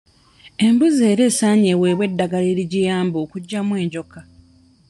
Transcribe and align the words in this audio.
Embuzi 0.65 1.03
era 1.11 1.23
esaanye 1.29 1.69
eweebwe 1.75 2.03
eddagala 2.09 2.47
erigiyamba 2.53 3.17
okuggyamu 3.23 3.73
enjoka. 3.83 4.19